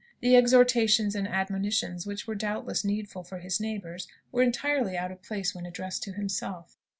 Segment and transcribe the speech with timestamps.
[0.19, 5.21] The exhortations and admonitions which were doubtless needful for his neighbours, were entirely out of
[5.21, 6.75] place when addressed to himself.